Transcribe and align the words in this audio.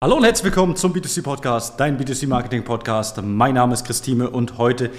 Hallo 0.00 0.14
und 0.14 0.22
herzlich 0.22 0.44
willkommen 0.44 0.76
zum 0.76 0.92
B2C 0.92 1.24
Podcast, 1.24 1.80
dein 1.80 1.98
B2C 1.98 2.28
Marketing 2.28 2.62
Podcast. 2.62 3.20
Mein 3.20 3.54
Name 3.54 3.74
ist 3.74 3.84
Christine 3.84 4.30
und 4.30 4.56
heute 4.56 4.92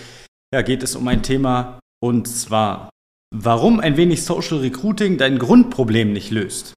ja, 0.53 0.61
geht 0.61 0.83
es 0.83 0.97
um 0.97 1.07
ein 1.07 1.23
Thema 1.23 1.79
und 2.03 2.27
zwar, 2.27 2.89
warum 3.33 3.79
ein 3.79 3.95
wenig 3.95 4.25
Social 4.25 4.57
Recruiting 4.57 5.17
dein 5.17 5.39
Grundproblem 5.39 6.11
nicht 6.11 6.31
löst. 6.31 6.73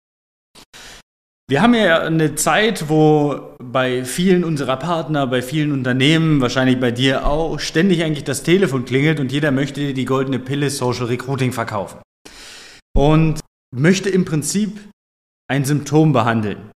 Wir 1.50 1.62
haben 1.62 1.74
ja 1.74 1.98
eine 1.98 2.36
Zeit, 2.36 2.88
wo 2.88 3.56
bei 3.58 4.04
vielen 4.04 4.44
unserer 4.44 4.76
Partner, 4.76 5.26
bei 5.26 5.42
vielen 5.42 5.72
Unternehmen, 5.72 6.40
wahrscheinlich 6.40 6.78
bei 6.78 6.92
dir 6.92 7.26
auch, 7.26 7.58
ständig 7.58 8.04
eigentlich 8.04 8.22
das 8.22 8.44
Telefon 8.44 8.84
klingelt 8.84 9.18
und 9.18 9.32
jeder 9.32 9.50
möchte 9.50 9.80
dir 9.80 9.94
die 9.94 10.04
goldene 10.04 10.38
Pille 10.38 10.70
Social 10.70 11.06
Recruiting 11.06 11.50
verkaufen. 11.50 11.98
Und 12.96 13.40
möchte 13.74 14.10
im 14.10 14.24
Prinzip 14.24 14.78
ein 15.48 15.64
Symptom 15.64 16.12
behandeln. 16.12 16.70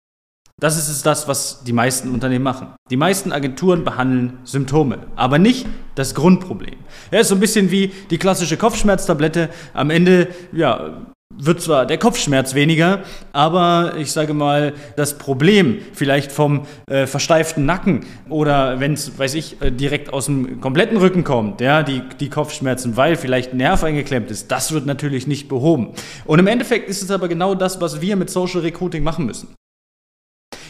Das 0.64 0.78
ist 0.78 1.04
das, 1.04 1.28
was 1.28 1.62
die 1.62 1.74
meisten 1.74 2.08
Unternehmen 2.08 2.42
machen. 2.42 2.68
Die 2.90 2.96
meisten 2.96 3.32
Agenturen 3.32 3.84
behandeln 3.84 4.38
Symptome, 4.44 5.00
aber 5.14 5.38
nicht 5.38 5.66
das 5.94 6.14
Grundproblem. 6.14 6.76
Ja, 7.10 7.20
ist 7.20 7.28
so 7.28 7.34
ein 7.34 7.40
bisschen 7.40 7.70
wie 7.70 7.92
die 8.08 8.16
klassische 8.16 8.56
Kopfschmerztablette. 8.56 9.50
Am 9.74 9.90
Ende, 9.90 10.28
ja, 10.52 11.02
wird 11.36 11.60
zwar 11.60 11.84
der 11.84 11.98
Kopfschmerz 11.98 12.54
weniger, 12.54 13.00
aber 13.34 13.92
ich 13.98 14.10
sage 14.10 14.32
mal, 14.32 14.72
das 14.96 15.18
Problem 15.18 15.80
vielleicht 15.92 16.32
vom 16.32 16.62
äh, 16.88 17.06
versteiften 17.06 17.66
Nacken 17.66 18.06
oder 18.30 18.80
wenn 18.80 18.94
es, 18.94 19.18
weiß 19.18 19.34
ich, 19.34 19.60
äh, 19.60 19.70
direkt 19.70 20.14
aus 20.14 20.24
dem 20.24 20.62
kompletten 20.62 20.96
Rücken 20.96 21.24
kommt, 21.24 21.60
ja, 21.60 21.82
die, 21.82 22.00
die 22.20 22.30
Kopfschmerzen, 22.30 22.96
weil 22.96 23.16
vielleicht 23.16 23.52
ein 23.52 23.58
Nerv 23.58 23.84
eingeklemmt 23.84 24.30
ist, 24.30 24.50
das 24.50 24.72
wird 24.72 24.86
natürlich 24.86 25.26
nicht 25.26 25.46
behoben. 25.46 25.90
Und 26.24 26.38
im 26.38 26.46
Endeffekt 26.46 26.88
ist 26.88 27.02
es 27.02 27.10
aber 27.10 27.28
genau 27.28 27.54
das, 27.54 27.82
was 27.82 28.00
wir 28.00 28.16
mit 28.16 28.30
Social 28.30 28.62
Recruiting 28.62 29.02
machen 29.02 29.26
müssen. 29.26 29.48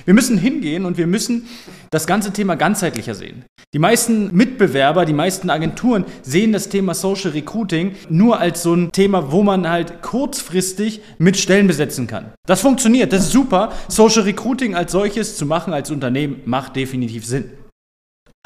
Wir 0.04 0.14
müssen 0.14 0.36
hingehen 0.36 0.84
und 0.84 0.98
wir 0.98 1.06
müssen 1.06 1.46
das 1.90 2.06
ganze 2.06 2.32
Thema 2.32 2.56
ganzheitlicher 2.56 3.14
sehen. 3.14 3.44
Die 3.72 3.78
meisten 3.78 4.34
Mitbewerber, 4.34 5.04
die 5.04 5.12
meisten 5.12 5.50
Agenturen 5.50 6.04
sehen 6.22 6.52
das 6.52 6.68
Thema 6.68 6.94
Social 6.94 7.32
Recruiting 7.32 7.96
nur 8.08 8.38
als 8.38 8.62
so 8.62 8.74
ein 8.74 8.92
Thema, 8.92 9.32
wo 9.32 9.42
man 9.42 9.68
halt 9.68 10.02
kurzfristig 10.02 11.00
mit 11.18 11.36
Stellen 11.36 11.66
besetzen 11.66 12.06
kann. 12.06 12.32
Das 12.46 12.60
funktioniert, 12.60 13.12
das 13.12 13.24
ist 13.24 13.32
super. 13.32 13.72
Social 13.88 14.22
Recruiting 14.22 14.74
als 14.74 14.92
solches 14.92 15.36
zu 15.36 15.46
machen 15.46 15.72
als 15.72 15.90
Unternehmen 15.90 16.40
macht 16.44 16.76
definitiv 16.76 17.26
Sinn. 17.26 17.50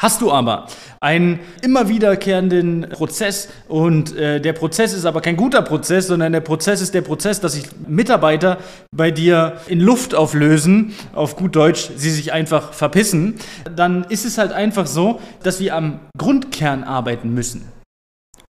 Hast 0.00 0.22
du 0.22 0.30
aber 0.30 0.68
einen 1.00 1.40
immer 1.60 1.88
wiederkehrenden 1.88 2.88
Prozess 2.88 3.48
und 3.66 4.16
äh, 4.16 4.40
der 4.40 4.52
Prozess 4.52 4.92
ist 4.92 5.04
aber 5.04 5.20
kein 5.20 5.36
guter 5.36 5.60
Prozess, 5.60 6.06
sondern 6.06 6.30
der 6.32 6.40
Prozess 6.40 6.80
ist 6.80 6.94
der 6.94 7.02
Prozess, 7.02 7.40
dass 7.40 7.54
sich 7.54 7.64
Mitarbeiter 7.88 8.58
bei 8.94 9.10
dir 9.10 9.56
in 9.66 9.80
Luft 9.80 10.14
auflösen, 10.14 10.94
auf 11.14 11.34
gut 11.34 11.56
Deutsch, 11.56 11.90
sie 11.96 12.10
sich 12.10 12.32
einfach 12.32 12.74
verpissen, 12.74 13.40
dann 13.74 14.04
ist 14.04 14.24
es 14.24 14.38
halt 14.38 14.52
einfach 14.52 14.86
so, 14.86 15.20
dass 15.42 15.58
wir 15.58 15.74
am 15.74 15.98
Grundkern 16.16 16.84
arbeiten 16.84 17.34
müssen. 17.34 17.77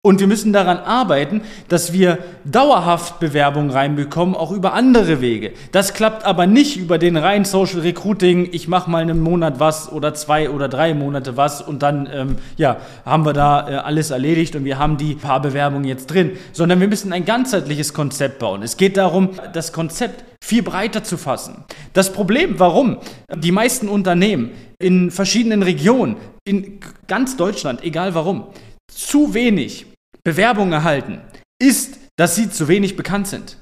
Und 0.01 0.21
wir 0.21 0.27
müssen 0.27 0.53
daran 0.53 0.77
arbeiten, 0.77 1.41
dass 1.67 1.91
wir 1.91 2.19
dauerhaft 2.45 3.19
Bewerbungen 3.19 3.69
reinbekommen, 3.69 4.33
auch 4.33 4.53
über 4.53 4.71
andere 4.71 5.19
Wege. 5.19 5.51
Das 5.73 5.93
klappt 5.93 6.23
aber 6.23 6.47
nicht 6.47 6.77
über 6.77 6.97
den 6.97 7.17
reinen 7.17 7.43
Social 7.43 7.81
Recruiting, 7.81 8.47
ich 8.53 8.69
mache 8.69 8.89
mal 8.89 9.01
einen 9.01 9.19
Monat 9.19 9.59
was 9.59 9.91
oder 9.91 10.13
zwei 10.13 10.51
oder 10.51 10.69
drei 10.69 10.93
Monate 10.93 11.35
was 11.35 11.61
und 11.61 11.83
dann 11.83 12.07
ähm, 12.13 12.37
ja, 12.55 12.77
haben 13.03 13.25
wir 13.25 13.33
da 13.33 13.69
äh, 13.69 13.75
alles 13.75 14.11
erledigt 14.11 14.55
und 14.55 14.63
wir 14.63 14.79
haben 14.79 14.95
die 14.95 15.15
paar 15.15 15.41
Bewerbungen 15.41 15.83
jetzt 15.83 16.07
drin. 16.07 16.37
Sondern 16.53 16.79
wir 16.79 16.87
müssen 16.87 17.11
ein 17.11 17.25
ganzheitliches 17.25 17.93
Konzept 17.93 18.39
bauen. 18.39 18.63
Es 18.63 18.77
geht 18.77 18.95
darum, 18.95 19.31
das 19.51 19.73
Konzept 19.73 20.23
viel 20.41 20.63
breiter 20.63 21.03
zu 21.03 21.17
fassen. 21.17 21.65
Das 21.91 22.13
Problem, 22.13 22.57
warum 22.57 22.99
die 23.35 23.51
meisten 23.51 23.89
Unternehmen 23.89 24.51
in 24.79 25.11
verschiedenen 25.11 25.61
Regionen, 25.61 26.15
in 26.45 26.79
ganz 27.07 27.35
Deutschland, 27.35 27.83
egal 27.83 28.15
warum, 28.15 28.45
zu 28.87 29.33
wenig 29.33 29.88
Bewerbungen 30.23 30.73
erhalten, 30.73 31.21
ist, 31.61 31.99
dass 32.17 32.35
sie 32.35 32.49
zu 32.49 32.67
wenig 32.67 32.95
bekannt 32.95 33.27
sind. 33.27 33.57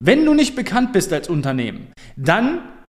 Wenn 0.00 0.24
du 0.24 0.34
nicht 0.34 0.54
bekannt 0.54 0.92
bist 0.92 1.12
als 1.12 1.28
Unternehmen, 1.28 1.92
dann 2.16 2.84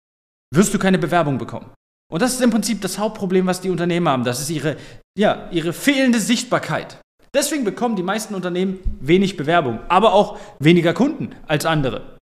wirst 0.54 0.74
du 0.74 0.78
keine 0.78 0.98
Bewerbung 0.98 1.38
bekommen. 1.38 1.70
Und 2.10 2.22
das 2.22 2.34
ist 2.34 2.40
im 2.40 2.50
Prinzip 2.50 2.80
das 2.80 2.98
Hauptproblem, 2.98 3.46
was 3.46 3.60
die 3.60 3.70
Unternehmen 3.70 4.08
haben. 4.08 4.24
Das 4.24 4.40
ist 4.40 4.50
ihre, 4.50 4.76
ja, 5.16 5.50
ihre 5.50 5.72
fehlende 5.72 6.20
Sichtbarkeit. 6.20 7.00
Deswegen 7.34 7.64
bekommen 7.64 7.96
die 7.96 8.02
meisten 8.02 8.34
Unternehmen 8.34 8.80
wenig 9.00 9.36
Bewerbung, 9.36 9.80
aber 9.88 10.14
auch 10.14 10.38
weniger 10.58 10.94
Kunden 10.94 11.34
als 11.46 11.66
andere. 11.66 12.17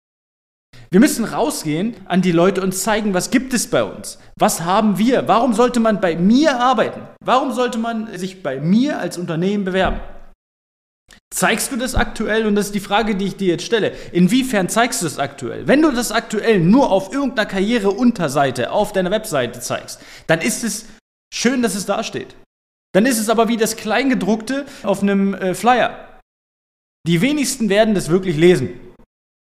Wir 0.94 1.00
müssen 1.00 1.24
rausgehen 1.24 1.96
an 2.04 2.22
die 2.22 2.30
Leute 2.30 2.62
und 2.62 2.72
zeigen, 2.72 3.14
was 3.14 3.32
gibt 3.32 3.52
es 3.52 3.66
bei 3.66 3.82
uns? 3.82 4.16
Was 4.38 4.60
haben 4.60 4.96
wir? 4.96 5.26
Warum 5.26 5.52
sollte 5.52 5.80
man 5.80 6.00
bei 6.00 6.14
mir 6.14 6.60
arbeiten? 6.60 7.00
Warum 7.20 7.50
sollte 7.50 7.78
man 7.78 8.16
sich 8.16 8.44
bei 8.44 8.60
mir 8.60 9.00
als 9.00 9.18
Unternehmen 9.18 9.64
bewerben? 9.64 9.98
Zeigst 11.34 11.72
du 11.72 11.76
das 11.76 11.96
aktuell? 11.96 12.46
Und 12.46 12.54
das 12.54 12.66
ist 12.66 12.76
die 12.76 12.80
Frage, 12.80 13.16
die 13.16 13.24
ich 13.24 13.36
dir 13.36 13.48
jetzt 13.48 13.64
stelle. 13.64 13.92
Inwiefern 14.12 14.68
zeigst 14.68 15.02
du 15.02 15.06
das 15.06 15.18
aktuell? 15.18 15.66
Wenn 15.66 15.82
du 15.82 15.90
das 15.90 16.12
aktuell 16.12 16.60
nur 16.60 16.92
auf 16.92 17.12
irgendeiner 17.12 17.48
Karriereunterseite 17.48 18.70
auf 18.70 18.92
deiner 18.92 19.10
Webseite 19.10 19.58
zeigst, 19.58 20.00
dann 20.28 20.40
ist 20.40 20.62
es 20.62 20.86
schön, 21.34 21.60
dass 21.62 21.74
es 21.74 21.86
da 21.86 22.04
steht. 22.04 22.36
Dann 22.94 23.04
ist 23.04 23.18
es 23.18 23.28
aber 23.28 23.48
wie 23.48 23.56
das 23.56 23.74
Kleingedruckte 23.74 24.64
auf 24.84 25.02
einem 25.02 25.34
äh, 25.34 25.54
Flyer. 25.54 26.20
Die 27.04 27.20
wenigsten 27.20 27.68
werden 27.68 27.96
das 27.96 28.10
wirklich 28.10 28.36
lesen. 28.36 28.93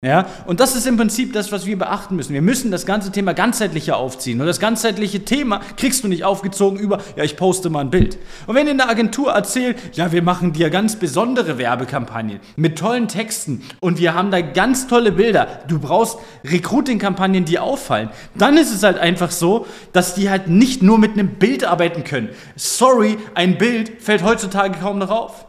Ja, 0.01 0.27
und 0.47 0.61
das 0.61 0.77
ist 0.77 0.87
im 0.87 0.97
Prinzip 0.97 1.33
das, 1.33 1.51
was 1.51 1.67
wir 1.67 1.77
beachten 1.77 2.15
müssen. 2.15 2.33
Wir 2.33 2.41
müssen 2.41 2.71
das 2.71 2.87
ganze 2.87 3.11
Thema 3.11 3.35
ganzheitlicher 3.35 3.97
aufziehen. 3.97 4.41
Und 4.41 4.47
das 4.47 4.61
ganzheitliche 4.61 5.25
Thema 5.25 5.61
kriegst 5.77 6.05
du 6.05 6.09
nicht 6.09 6.23
aufgezogen 6.23 6.79
über, 6.79 6.99
ja, 7.17 7.25
ich 7.25 7.37
poste 7.37 7.69
mal 7.69 7.81
ein 7.81 7.91
Bild. 7.91 8.17
Und 8.47 8.55
wenn 8.55 8.69
in 8.69 8.79
der 8.79 8.89
Agentur 8.89 9.33
erzählt, 9.33 9.77
ja, 9.95 10.13
wir 10.13 10.23
machen 10.23 10.53
dir 10.53 10.71
ganz 10.71 10.95
besondere 10.95 11.59
Werbekampagnen 11.59 12.39
mit 12.55 12.79
tollen 12.79 13.09
Texten 13.09 13.65
und 13.81 13.99
wir 13.99 14.15
haben 14.15 14.31
da 14.31 14.41
ganz 14.41 14.87
tolle 14.87 15.11
Bilder. 15.11 15.49
Du 15.67 15.81
brauchst 15.81 16.19
Recruiting-Kampagnen, 16.45 17.45
die 17.45 17.59
auffallen. 17.59 18.11
Dann 18.37 18.57
ist 18.57 18.73
es 18.73 18.85
halt 18.85 18.99
einfach 18.99 19.33
so, 19.33 19.67
dass 19.93 20.15
die 20.15 20.31
halt 20.31 20.47
nicht 20.47 20.81
nur 20.81 20.99
mit 20.99 21.15
einem 21.15 21.41
Bild 21.41 21.65
arbeiten 21.65 22.05
können. 22.05 22.29
Sorry, 22.55 23.19
ein 23.35 23.59
Bild 23.59 24.01
fällt 24.01 24.23
heutzutage 24.23 24.79
kaum 24.79 24.99
noch 24.99 25.11
auf. 25.11 25.48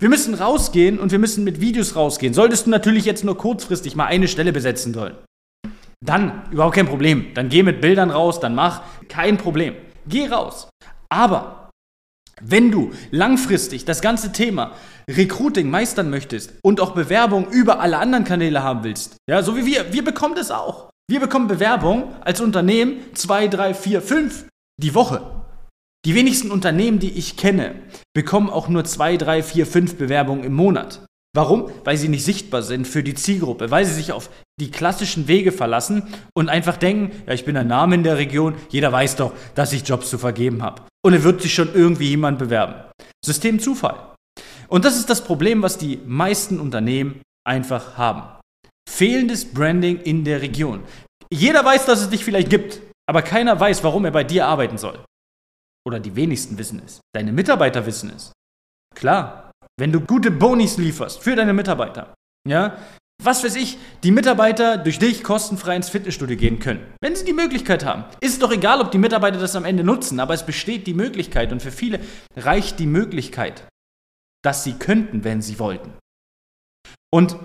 Wir 0.00 0.08
müssen 0.08 0.34
rausgehen 0.34 1.00
und 1.00 1.10
wir 1.10 1.18
müssen 1.18 1.42
mit 1.42 1.60
Videos 1.60 1.96
rausgehen. 1.96 2.32
Solltest 2.32 2.66
du 2.66 2.70
natürlich 2.70 3.04
jetzt 3.04 3.24
nur 3.24 3.36
kurzfristig 3.36 3.96
mal 3.96 4.06
eine 4.06 4.28
Stelle 4.28 4.52
besetzen 4.52 4.94
sollen. 4.94 5.16
Dann 6.04 6.44
überhaupt 6.52 6.76
kein 6.76 6.86
Problem. 6.86 7.34
Dann 7.34 7.48
geh 7.48 7.64
mit 7.64 7.80
Bildern 7.80 8.10
raus, 8.10 8.38
dann 8.38 8.54
mach 8.54 8.82
kein 9.08 9.38
Problem. 9.38 9.74
Geh 10.06 10.28
raus. 10.28 10.68
Aber 11.08 11.70
wenn 12.40 12.70
du 12.70 12.92
langfristig 13.10 13.84
das 13.84 14.00
ganze 14.00 14.30
Thema 14.30 14.72
Recruiting 15.10 15.68
meistern 15.68 16.10
möchtest 16.10 16.52
und 16.62 16.80
auch 16.80 16.92
Bewerbung 16.92 17.48
über 17.50 17.80
alle 17.80 17.98
anderen 17.98 18.24
Kanäle 18.24 18.62
haben 18.62 18.84
willst, 18.84 19.16
ja, 19.28 19.42
so 19.42 19.56
wie 19.56 19.66
wir, 19.66 19.92
wir 19.92 20.04
bekommen 20.04 20.36
das 20.36 20.52
auch. 20.52 20.90
Wir 21.10 21.18
bekommen 21.18 21.48
Bewerbung 21.48 22.14
als 22.20 22.40
Unternehmen 22.40 23.00
zwei, 23.14 23.48
drei, 23.48 23.74
vier, 23.74 24.00
fünf 24.00 24.44
die 24.80 24.94
Woche. 24.94 25.37
Die 26.08 26.14
wenigsten 26.14 26.50
Unternehmen, 26.50 27.00
die 27.00 27.18
ich 27.18 27.36
kenne, 27.36 27.74
bekommen 28.14 28.48
auch 28.48 28.68
nur 28.68 28.82
zwei, 28.86 29.18
drei, 29.18 29.42
vier, 29.42 29.66
fünf 29.66 29.96
Bewerbungen 29.96 30.42
im 30.42 30.54
Monat. 30.54 31.04
Warum? 31.36 31.70
Weil 31.84 31.98
sie 31.98 32.08
nicht 32.08 32.24
sichtbar 32.24 32.62
sind 32.62 32.88
für 32.88 33.02
die 33.02 33.12
Zielgruppe, 33.12 33.70
weil 33.70 33.84
sie 33.84 33.92
sich 33.92 34.10
auf 34.12 34.30
die 34.58 34.70
klassischen 34.70 35.28
Wege 35.28 35.52
verlassen 35.52 36.04
und 36.32 36.48
einfach 36.48 36.78
denken, 36.78 37.10
ja, 37.26 37.34
ich 37.34 37.44
bin 37.44 37.58
ein 37.58 37.66
Name 37.66 37.94
in 37.94 38.04
der 38.04 38.16
Region, 38.16 38.54
jeder 38.70 38.90
weiß 38.90 39.16
doch, 39.16 39.34
dass 39.54 39.74
ich 39.74 39.86
Jobs 39.86 40.08
zu 40.08 40.16
vergeben 40.16 40.62
habe. 40.62 40.80
Und 41.04 41.12
es 41.12 41.24
wird 41.24 41.42
sich 41.42 41.52
schon 41.52 41.74
irgendwie 41.74 42.08
jemand 42.08 42.38
bewerben. 42.38 42.90
System 43.22 43.60
Zufall. 43.60 44.14
Und 44.68 44.86
das 44.86 44.96
ist 44.96 45.10
das 45.10 45.22
Problem, 45.22 45.60
was 45.60 45.76
die 45.76 46.00
meisten 46.06 46.58
Unternehmen 46.58 47.20
einfach 47.46 47.98
haben. 47.98 48.22
Fehlendes 48.88 49.44
Branding 49.44 50.00
in 50.00 50.24
der 50.24 50.40
Region. 50.40 50.84
Jeder 51.30 51.62
weiß, 51.66 51.84
dass 51.84 52.00
es 52.00 52.08
dich 52.08 52.24
vielleicht 52.24 52.48
gibt, 52.48 52.80
aber 53.06 53.20
keiner 53.20 53.60
weiß, 53.60 53.84
warum 53.84 54.06
er 54.06 54.10
bei 54.10 54.24
dir 54.24 54.46
arbeiten 54.46 54.78
soll 54.78 54.98
oder 55.86 56.00
die 56.00 56.16
wenigsten 56.16 56.58
wissen 56.58 56.82
es. 56.84 57.00
Deine 57.14 57.32
Mitarbeiter 57.32 57.86
wissen 57.86 58.10
es. 58.10 58.32
Klar, 58.94 59.50
wenn 59.78 59.92
du 59.92 60.00
gute 60.00 60.30
Bonis 60.30 60.76
lieferst 60.76 61.22
für 61.22 61.36
deine 61.36 61.52
Mitarbeiter, 61.52 62.14
ja, 62.48 62.78
was 63.22 63.42
weiß 63.42 63.56
ich, 63.56 63.78
die 64.04 64.12
Mitarbeiter 64.12 64.78
durch 64.78 64.98
dich 64.98 65.24
kostenfrei 65.24 65.74
ins 65.74 65.88
Fitnessstudio 65.88 66.36
gehen 66.36 66.60
können. 66.60 66.86
Wenn 67.02 67.16
sie 67.16 67.24
die 67.24 67.32
Möglichkeit 67.32 67.84
haben. 67.84 68.04
Ist 68.20 68.42
doch 68.42 68.52
egal, 68.52 68.80
ob 68.80 68.92
die 68.92 68.98
Mitarbeiter 68.98 69.38
das 69.38 69.56
am 69.56 69.64
Ende 69.64 69.82
nutzen, 69.82 70.20
aber 70.20 70.34
es 70.34 70.46
besteht 70.46 70.86
die 70.86 70.94
Möglichkeit 70.94 71.50
und 71.50 71.60
für 71.60 71.72
viele 71.72 72.00
reicht 72.36 72.78
die 72.78 72.86
Möglichkeit, 72.86 73.66
dass 74.44 74.62
sie 74.62 74.74
könnten, 74.74 75.24
wenn 75.24 75.42
sie 75.42 75.58
wollten. 75.58 75.92
Und 77.12 77.36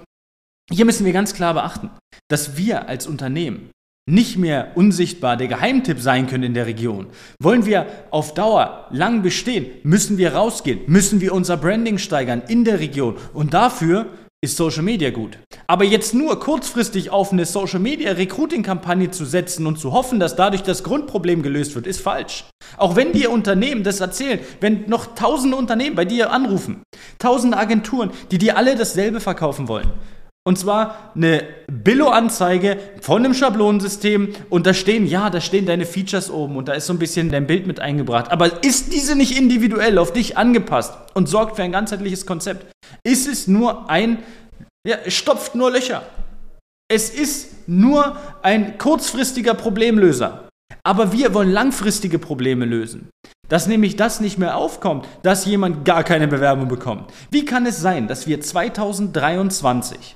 hier 0.71 0.85
müssen 0.85 1.05
wir 1.05 1.13
ganz 1.13 1.33
klar 1.33 1.53
beachten, 1.53 1.89
dass 2.29 2.55
wir 2.55 2.87
als 2.87 3.07
Unternehmen 3.07 3.71
nicht 4.05 4.37
mehr 4.37 4.71
unsichtbar 4.75 5.37
der 5.37 5.47
Geheimtipp 5.47 5.99
sein 5.99 6.27
können 6.27 6.43
in 6.43 6.53
der 6.53 6.65
Region. 6.65 7.07
Wollen 7.39 7.65
wir 7.65 7.87
auf 8.11 8.33
Dauer 8.33 8.87
lang 8.91 9.21
bestehen, 9.21 9.67
müssen 9.83 10.17
wir 10.17 10.33
rausgehen, 10.33 10.81
müssen 10.87 11.21
wir 11.21 11.33
unser 11.33 11.55
Branding 11.55 11.97
steigern 11.97 12.43
in 12.47 12.65
der 12.65 12.79
Region. 12.79 13.15
Und 13.33 13.53
dafür 13.53 14.07
ist 14.41 14.57
Social 14.57 14.83
Media 14.83 15.09
gut. 15.09 15.39
Aber 15.67 15.85
jetzt 15.85 16.13
nur 16.13 16.37
kurzfristig 16.37 17.11
auf 17.11 17.31
eine 17.31 17.45
Social 17.45 17.79
Media 17.79 18.11
Recruiting 18.11 18.61
Kampagne 18.61 19.09
zu 19.09 19.23
setzen 19.23 19.65
und 19.65 19.79
zu 19.79 19.93
hoffen, 19.93 20.19
dass 20.19 20.35
dadurch 20.35 20.63
das 20.63 20.83
Grundproblem 20.83 21.41
gelöst 21.41 21.73
wird, 21.75 21.87
ist 21.87 22.01
falsch. 22.01 22.43
Auch 22.75 22.97
wenn 22.97 23.13
dir 23.13 23.31
Unternehmen 23.31 23.85
das 23.85 24.01
erzählen, 24.01 24.41
wenn 24.59 24.83
noch 24.89 25.15
tausende 25.15 25.55
Unternehmen 25.55 25.95
bei 25.95 26.03
dir 26.03 26.33
anrufen, 26.33 26.83
tausende 27.19 27.55
Agenturen, 27.55 28.11
die 28.31 28.37
dir 28.37 28.57
alle 28.57 28.75
dasselbe 28.75 29.21
verkaufen 29.21 29.69
wollen. 29.69 29.93
Und 30.45 30.59
zwar 30.59 31.13
eine 31.15 31.41
Billo-Anzeige 31.71 32.77
von 32.99 33.23
einem 33.23 33.33
Schablonensystem 33.33 34.33
und 34.49 34.67
da 34.67 34.73
stehen, 34.73 35.07
ja, 35.07 35.29
da 35.29 35.39
stehen 35.39 35.65
deine 35.65 35.85
Features 35.85 36.29
oben 36.29 36.57
und 36.57 36.67
da 36.67 36.73
ist 36.73 36.85
so 36.85 36.93
ein 36.93 36.99
bisschen 36.99 37.29
dein 37.29 37.47
Bild 37.47 37.65
mit 37.65 37.79
eingebracht. 37.79 38.29
Aber 38.29 38.61
ist 38.61 38.91
diese 38.91 39.15
nicht 39.15 39.37
individuell 39.37 39.97
auf 39.97 40.11
dich 40.11 40.37
angepasst 40.37 40.93
und 41.13 41.29
sorgt 41.29 41.55
für 41.55 41.63
ein 41.63 41.71
ganzheitliches 41.71 42.25
Konzept? 42.25 42.65
Ist 43.05 43.25
es 43.25 43.47
nur 43.47 43.89
ein, 43.89 44.19
ja, 44.85 44.97
stopft 45.07 45.55
nur 45.55 45.71
Löcher. 45.71 46.03
Es 46.91 47.09
ist 47.09 47.69
nur 47.69 48.17
ein 48.41 48.77
kurzfristiger 48.77 49.53
Problemlöser. 49.53 50.49
Aber 50.83 51.13
wir 51.13 51.33
wollen 51.33 51.51
langfristige 51.51 52.19
Probleme 52.19 52.65
lösen. 52.65 53.07
Dass 53.47 53.67
nämlich 53.67 53.95
das 53.95 54.19
nicht 54.19 54.37
mehr 54.37 54.57
aufkommt, 54.57 55.07
dass 55.21 55.45
jemand 55.45 55.85
gar 55.85 56.03
keine 56.03 56.27
Bewerbung 56.27 56.67
bekommt. 56.67 57.13
Wie 57.31 57.45
kann 57.45 57.65
es 57.65 57.79
sein, 57.79 58.09
dass 58.09 58.27
wir 58.27 58.41
2023 58.41 60.15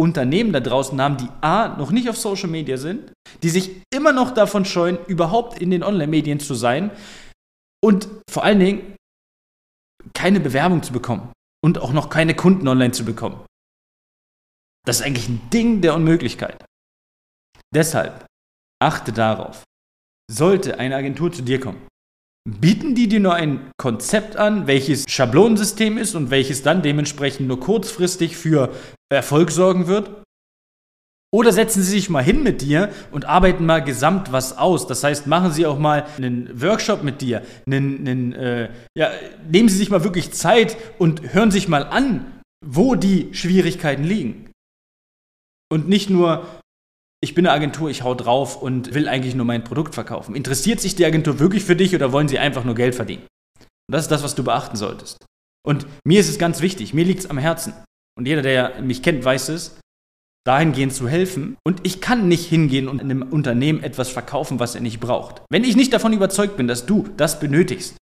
Unternehmen 0.00 0.52
da 0.52 0.60
draußen 0.60 1.00
haben, 1.00 1.16
die 1.16 1.28
A, 1.40 1.76
noch 1.76 1.90
nicht 1.90 2.08
auf 2.08 2.16
Social 2.16 2.48
Media 2.48 2.76
sind, 2.76 3.12
die 3.42 3.50
sich 3.50 3.82
immer 3.92 4.12
noch 4.12 4.32
davon 4.32 4.64
scheuen, 4.64 4.98
überhaupt 5.06 5.58
in 5.60 5.70
den 5.70 5.82
Online-Medien 5.82 6.38
zu 6.40 6.54
sein 6.54 6.90
und 7.84 8.08
vor 8.30 8.44
allen 8.44 8.60
Dingen 8.60 8.96
keine 10.14 10.40
Bewerbung 10.40 10.82
zu 10.82 10.92
bekommen 10.92 11.32
und 11.64 11.78
auch 11.78 11.92
noch 11.92 12.10
keine 12.10 12.34
Kunden 12.34 12.68
online 12.68 12.92
zu 12.92 13.04
bekommen. 13.04 13.44
Das 14.86 15.00
ist 15.00 15.06
eigentlich 15.06 15.28
ein 15.28 15.50
Ding 15.50 15.80
der 15.80 15.94
Unmöglichkeit. 15.94 16.64
Deshalb 17.74 18.24
achte 18.80 19.12
darauf, 19.12 19.64
sollte 20.30 20.78
eine 20.78 20.96
Agentur 20.96 21.32
zu 21.32 21.42
dir 21.42 21.60
kommen, 21.60 21.86
bieten 22.60 22.94
die 22.94 23.08
dir 23.08 23.20
nur 23.20 23.34
ein 23.34 23.70
Konzept 23.76 24.36
an, 24.36 24.66
welches 24.66 25.04
Schablonensystem 25.08 25.98
ist 25.98 26.14
und 26.14 26.30
welches 26.30 26.62
dann 26.62 26.82
dementsprechend 26.82 27.48
nur 27.48 27.60
kurzfristig 27.60 28.36
für 28.36 28.72
Erfolg 29.10 29.50
sorgen 29.50 29.86
wird? 29.86 30.10
Oder 31.30 31.52
setzen 31.52 31.82
Sie 31.82 31.90
sich 31.90 32.08
mal 32.08 32.22
hin 32.22 32.42
mit 32.42 32.62
dir 32.62 32.90
und 33.10 33.26
arbeiten 33.26 33.66
mal 33.66 33.84
gesamt 33.84 34.32
was 34.32 34.56
aus. 34.56 34.86
Das 34.86 35.04
heißt, 35.04 35.26
machen 35.26 35.52
Sie 35.52 35.66
auch 35.66 35.78
mal 35.78 36.06
einen 36.16 36.62
Workshop 36.62 37.02
mit 37.02 37.20
dir. 37.20 37.42
Einen, 37.66 38.08
einen, 38.08 38.32
äh, 38.32 38.70
ja, 38.96 39.10
nehmen 39.50 39.68
Sie 39.68 39.76
sich 39.76 39.90
mal 39.90 40.04
wirklich 40.04 40.32
Zeit 40.32 40.78
und 40.98 41.34
hören 41.34 41.50
sich 41.50 41.68
mal 41.68 41.84
an, 41.84 42.40
wo 42.64 42.94
die 42.94 43.28
Schwierigkeiten 43.34 44.04
liegen. 44.04 44.50
Und 45.70 45.86
nicht 45.86 46.08
nur, 46.08 46.46
ich 47.20 47.34
bin 47.34 47.46
eine 47.46 47.54
Agentur, 47.54 47.90
ich 47.90 48.02
hau 48.02 48.14
drauf 48.14 48.60
und 48.60 48.94
will 48.94 49.08
eigentlich 49.08 49.34
nur 49.34 49.46
mein 49.46 49.64
Produkt 49.64 49.94
verkaufen. 49.94 50.36
Interessiert 50.36 50.80
sich 50.80 50.94
die 50.94 51.04
Agentur 51.04 51.38
wirklich 51.38 51.64
für 51.64 51.76
dich 51.76 51.94
oder 51.94 52.12
wollen 52.12 52.28
sie 52.28 52.38
einfach 52.38 52.64
nur 52.64 52.74
Geld 52.74 52.94
verdienen? 52.94 53.22
Und 53.58 53.92
das 53.92 54.02
ist 54.02 54.10
das, 54.10 54.22
was 54.22 54.34
du 54.34 54.44
beachten 54.44 54.76
solltest. 54.76 55.24
Und 55.66 55.86
mir 56.04 56.20
ist 56.20 56.28
es 56.28 56.38
ganz 56.38 56.60
wichtig, 56.60 56.94
mir 56.94 57.04
liegt 57.04 57.20
es 57.20 57.30
am 57.30 57.38
Herzen. 57.38 57.72
Und 58.16 58.26
jeder, 58.26 58.42
der 58.42 58.80
mich 58.80 59.02
kennt, 59.02 59.24
weiß 59.24 59.48
es, 59.48 59.80
dahingehend 60.46 60.94
zu 60.94 61.08
helfen. 61.08 61.56
Und 61.66 61.80
ich 61.84 62.00
kann 62.00 62.28
nicht 62.28 62.46
hingehen 62.46 62.88
und 62.88 63.00
einem 63.00 63.22
Unternehmen 63.22 63.82
etwas 63.82 64.08
verkaufen, 64.08 64.60
was 64.60 64.74
er 64.74 64.80
nicht 64.80 65.00
braucht. 65.00 65.42
Wenn 65.50 65.64
ich 65.64 65.76
nicht 65.76 65.92
davon 65.92 66.12
überzeugt 66.12 66.56
bin, 66.56 66.68
dass 66.68 66.86
du 66.86 67.08
das 67.16 67.40
benötigst, 67.40 67.96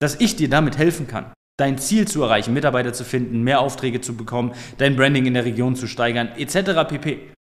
dass 0.00 0.20
ich 0.20 0.36
dir 0.36 0.50
damit 0.50 0.76
helfen 0.76 1.06
kann, 1.06 1.32
dein 1.58 1.78
Ziel 1.78 2.06
zu 2.08 2.22
erreichen, 2.22 2.52
Mitarbeiter 2.52 2.92
zu 2.92 3.04
finden, 3.04 3.42
mehr 3.42 3.60
Aufträge 3.60 4.00
zu 4.00 4.16
bekommen, 4.16 4.52
dein 4.78 4.96
Branding 4.96 5.26
in 5.26 5.34
der 5.34 5.44
Region 5.44 5.76
zu 5.76 5.86
steigern, 5.86 6.28
etc. 6.36 6.86
pp 6.88 7.35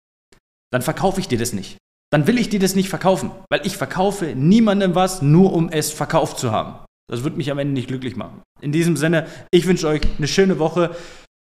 dann 0.74 0.82
verkaufe 0.82 1.20
ich 1.20 1.28
dir 1.28 1.38
das 1.38 1.52
nicht. 1.52 1.76
Dann 2.10 2.26
will 2.26 2.36
ich 2.36 2.48
dir 2.48 2.58
das 2.58 2.74
nicht 2.74 2.88
verkaufen, 2.88 3.30
weil 3.48 3.64
ich 3.64 3.76
verkaufe 3.76 4.34
niemandem 4.34 4.96
was, 4.96 5.22
nur 5.22 5.52
um 5.52 5.68
es 5.68 5.92
verkauft 5.92 6.36
zu 6.36 6.50
haben. 6.50 6.84
Das 7.08 7.22
wird 7.22 7.36
mich 7.36 7.52
am 7.52 7.60
Ende 7.60 7.74
nicht 7.74 7.86
glücklich 7.86 8.16
machen. 8.16 8.42
In 8.60 8.72
diesem 8.72 8.96
Sinne, 8.96 9.28
ich 9.52 9.68
wünsche 9.68 9.86
euch 9.86 10.00
eine 10.18 10.26
schöne 10.26 10.58
Woche. 10.58 10.96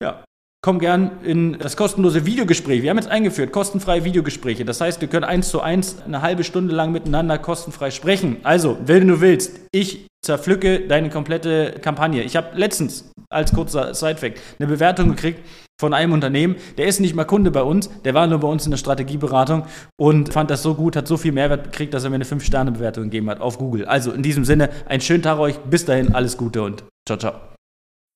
Ja, 0.01 0.25
komm 0.67 0.81
gern 0.81 1.13
in 1.23 1.59
das 1.61 1.77
kostenlose 1.77 2.27
Videogespräch. 2.27 2.83
Wir 2.83 2.91
haben 2.91 2.97
jetzt 2.97 3.09
eingeführt, 3.09 3.53
kostenfreie 3.53 4.03
Videogespräche. 4.03 4.65
Das 4.65 4.81
heißt, 4.81 5.01
wir 5.01 5.07
können 5.07 5.23
eins 5.23 5.49
zu 5.49 5.61
eins 5.61 5.99
eine 6.05 6.23
halbe 6.23 6.43
Stunde 6.43 6.75
lang 6.75 6.91
miteinander 6.91 7.39
kostenfrei 7.39 7.93
sprechen. 7.93 8.39
Also, 8.43 8.77
wenn 8.85 9.07
du 9.07 9.21
willst, 9.21 9.61
ich 9.71 10.09
zerpflücke 10.25 10.81
deine 10.81 11.09
komplette 11.09 11.77
Kampagne. 11.81 12.25
Ich 12.25 12.35
habe 12.35 12.59
letztens 12.59 13.13
als 13.31 13.53
kurzer 13.53 13.95
Sidefact 13.95 14.41
eine 14.59 14.67
Bewertung 14.67 15.11
gekriegt 15.11 15.39
von 15.81 15.95
einem 15.95 16.13
Unternehmen. 16.13 16.57
Der 16.79 16.87
ist 16.87 16.99
nicht 16.99 17.15
mal 17.15 17.27
Kunde 17.27 17.53
bei 17.53 17.63
uns, 17.63 17.89
der 18.03 18.15
war 18.15 18.27
nur 18.27 18.41
bei 18.41 18.49
uns 18.49 18.65
in 18.65 18.73
der 18.73 18.79
Strategieberatung 18.79 19.67
und 19.97 20.33
fand 20.33 20.51
das 20.51 20.65
so 20.65 20.75
gut, 20.75 20.97
hat 20.97 21.07
so 21.07 21.17
viel 21.17 21.31
Mehrwert 21.31 21.63
gekriegt, 21.63 21.95
dass 21.95 22.03
er 22.03 22.11
mir 22.11 22.17
eine 22.17 22.25
5-Sterne-Bewertung 22.25 23.05
gegeben 23.05 23.31
hat 23.31 23.41
auf 23.41 23.59
Google. 23.59 23.85
Also 23.85 24.11
in 24.11 24.25
diesem 24.25 24.45
Sinne, 24.45 24.71
einen 24.89 25.01
schönen 25.01 25.23
Tag 25.23 25.39
euch, 25.39 25.59
bis 25.59 25.85
dahin, 25.85 26.13
alles 26.13 26.37
Gute 26.37 26.65
und 26.65 26.83
ciao, 27.07 27.17
ciao. 27.17 27.56